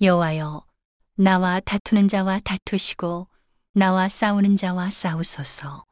[0.00, 0.66] 여호와여
[1.16, 3.28] 나와 다투는 자와 다투시고
[3.74, 5.84] 나와 싸우는 자와 싸우소서.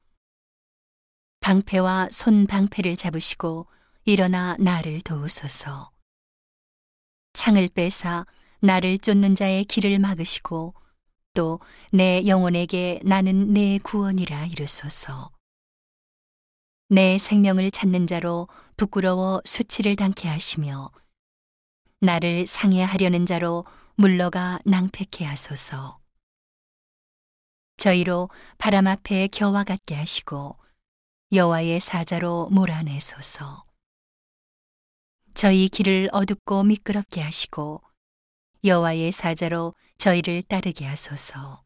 [1.40, 3.66] 방패와 손 방패를 잡으시고
[4.04, 5.90] 일어나 나를 도우소서.
[7.34, 8.26] 창을 빼사
[8.60, 10.74] 나를 쫓는 자의 길을 막으시고
[11.34, 11.60] 또
[11.92, 15.30] 내 영혼에게 나는 내 구원이라 이르소서.
[16.88, 20.90] 내 생명을 찾는 자로 부끄러워 수치를 당케 하시며
[22.00, 23.64] 나를 상해하려는 자로
[24.00, 26.00] 물러가 낭패케 하소서.
[27.76, 30.56] 저희로 바람 앞에 겨와 같게 하시고
[31.32, 33.66] 여호와의 사자로 몰아내소서.
[35.34, 37.82] 저희 길을 어둡고 미끄럽게 하시고
[38.64, 41.62] 여호와의 사자로 저희를 따르게 하소서.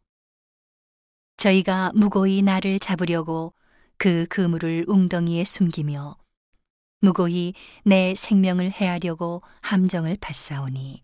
[1.36, 3.54] 저희가 무고히 나를 잡으려고
[3.96, 6.16] 그 그물을 웅덩이에 숨기며
[6.98, 11.03] 무고히 내 생명을 해하려고 함정을 받사오니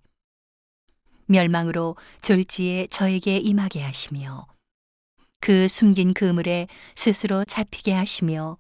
[1.31, 4.49] 멸망으로 졸지에 저에게 임하게 하시며
[5.41, 8.59] 그 숨긴 그물에 스스로 잡히게 하시며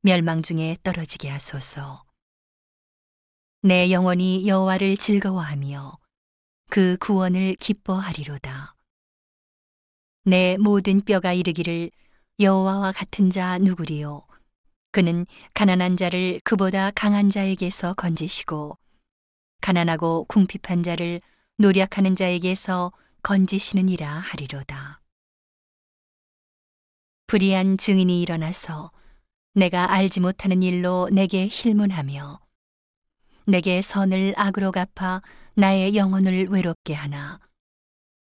[0.00, 2.04] 멸망 중에 떨어지게 하소서.
[3.62, 5.96] 내 영혼이 여호와를 즐거워하며
[6.68, 8.74] 그 구원을 기뻐하리로다.
[10.24, 11.92] 내 모든 뼈가 이르기를
[12.40, 14.26] 여호와와 같은 자 누구리요?
[14.90, 18.76] 그는 가난한 자를 그보다 강한 자에게서 건지시고
[19.60, 21.20] 가난하고 궁핍한 자를
[21.56, 25.00] 노력하는 자에게서 건지시느니라 하리로다
[27.26, 28.90] 불의한 증인이 일어나서
[29.54, 32.40] 내가 알지 못하는 일로 내게 힐문하며
[33.46, 35.22] 내게 선을 악으로 갚아
[35.54, 37.38] 나의 영혼을 외롭게 하나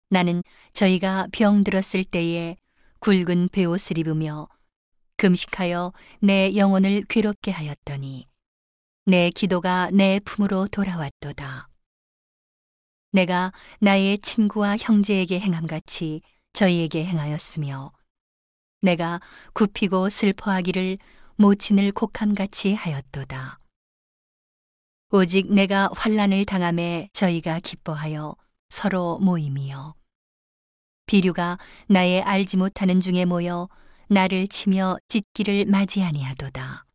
[0.09, 0.43] 나는
[0.73, 2.57] 저희가 병들었을 때에
[2.99, 4.47] 굵은 베옷을 입으며
[5.17, 8.27] 금식하여 내 영혼을 괴롭게 하였더니
[9.05, 11.68] 내 기도가 내 품으로 돌아왔도다.
[13.11, 16.21] 내가 나의 친구와 형제에게 행함 같이
[16.53, 17.91] 저희에게 행하였으며
[18.81, 19.19] 내가
[19.53, 20.97] 굽히고 슬퍼하기를
[21.35, 23.59] 모친을 곡함 같이 하였도다.
[25.11, 28.35] 오직 내가 환란을 당함에 저희가 기뻐하여
[28.69, 29.95] 서로 모임이여
[31.07, 33.67] 비류가 나의 알지 못하는 중에 모여
[34.09, 36.85] 나를 치며 찢기를 맞이 아니하도다.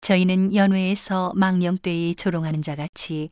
[0.00, 3.28] 저희는 연회에서 망령되이 조롱하는 자 같이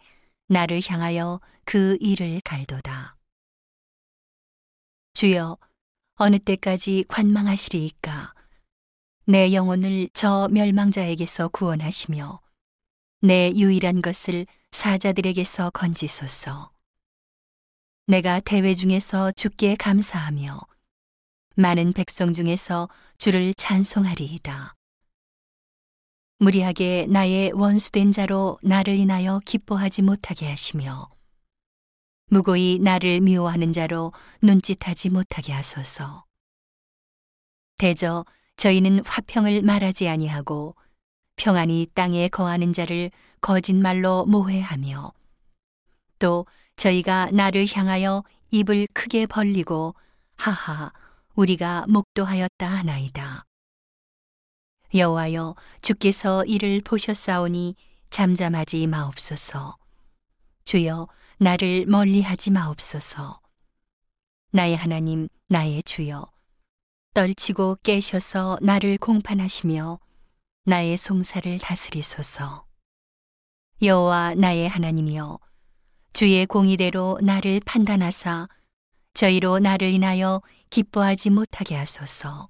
[0.49, 3.17] 나를 향하여 그 일을 갈도다.
[5.15, 5.59] 주여,
[6.17, 8.35] 어느 때까지 관망하시리이까?
[9.25, 12.41] 내 영혼을 저 멸망자에게서 구원하시며
[13.23, 16.71] 내 유일한 것을 사자들에게서 건지소서.
[18.07, 20.61] 내가 대회 중에서 주께 감사하며
[21.57, 24.77] 많은 백성 중에서 주를 찬송하리이다.
[26.39, 31.09] 무리하게 나의 원수된 자로 나를 인하여 기뻐하지 못하게 하시며
[32.29, 36.25] 무고히 나를 미워하는 자로 눈짓하지 못하게 하소서.
[37.79, 38.25] 대저
[38.57, 40.75] 저희는 화평을 말하지 아니하고
[41.37, 43.11] 평안히 땅에 거하는 자를
[43.41, 45.13] 거짓말로 모해하며
[46.19, 46.47] 또
[46.77, 49.95] 저희가 나를 향하여 입을 크게 벌리고
[50.37, 50.93] 하하
[51.35, 53.45] 우리가 목도하였다 하나이다.
[54.95, 57.75] 여호와여 주께서 이를 보셨사오니
[58.11, 59.77] 잠잠하지 마옵소서.
[60.65, 61.09] 주여
[61.39, 63.41] 나를 멀리하지 마옵소서.
[64.53, 66.27] 나의 하나님 나의 주여
[67.15, 69.99] 떨치고 깨셔서 나를 공판하시며
[70.65, 72.67] 나의 송사를 다스리소서.
[73.83, 75.39] 여호와 나의 하나님이여
[76.13, 78.49] 주의 공의대로 나를 판단하사
[79.15, 82.49] 저희로 나를 인하여 기뻐하지 못하게 하소서.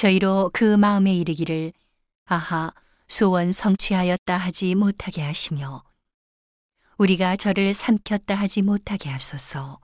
[0.00, 1.74] 저희로 그 마음에 이르기를
[2.24, 2.72] 아하
[3.06, 5.84] 소원 성취하였다 하지 못하게 하시며
[6.96, 9.78] 우리가 저를 삼켰다 하지 못하게 하소서.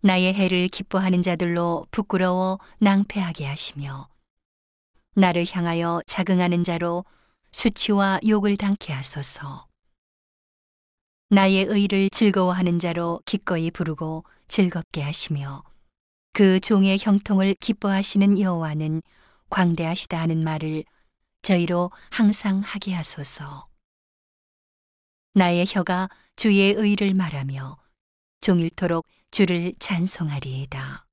[0.00, 4.08] 나의 해를 기뻐하는 자들로 부끄러워 낭패하게 하시며
[5.14, 7.04] 나를 향하여 자긍하는 자로
[7.52, 9.66] 수치와 욕을 당케 하소서.
[11.28, 15.62] 나의 의를 즐거워하는 자로 기꺼이 부르고 즐겁게 하시며
[16.34, 19.02] 그 종의 형통을 기뻐하시는 여호와는
[19.50, 20.82] 광대하시다 하는 말을
[21.42, 23.68] 저희로 항상 하게 하소서.
[25.34, 27.76] 나의 혀가 주의 의를 말하며
[28.40, 31.06] 종일토록 주를 찬송하리이다.